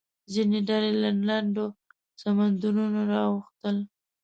[0.33, 1.65] ځینې ډلې له لنډو
[2.21, 3.77] سمندرونو اوښتل.